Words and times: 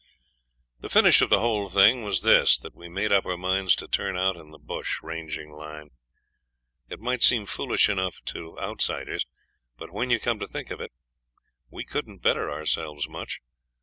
The 0.79 0.89
finish 0.89 1.21
of 1.21 1.29
the 1.29 1.41
whole 1.41 1.69
thing 1.69 2.01
was 2.01 2.21
this, 2.21 2.57
that 2.57 2.73
we 2.73 2.89
made 2.89 3.11
up 3.11 3.23
our 3.27 3.37
minds 3.37 3.75
to 3.75 3.87
turn 3.87 4.17
out 4.17 4.35
in 4.35 4.49
the 4.49 4.57
bush 4.57 4.97
ranging 5.03 5.51
line. 5.51 5.91
It 6.89 6.99
might 6.99 7.21
seem 7.21 7.45
foolish 7.45 7.87
enough 7.87 8.19
to 8.25 8.57
outsiders, 8.59 9.27
but 9.77 9.91
when 9.93 10.09
you 10.09 10.19
come 10.19 10.39
to 10.39 10.47
think 10.47 10.71
of 10.71 10.81
it 10.81 10.91
we 11.69 11.83
couldn't 11.83 12.23
better 12.23 12.49
ourselves 12.49 13.07
much. 13.07 13.41